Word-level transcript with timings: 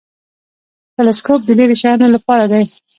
تلسکوپ 0.95 1.41
د 1.45 1.49
لیرې 1.57 1.75
شیانو 1.81 2.07
لپاره 2.15 2.43
دی 2.51 2.63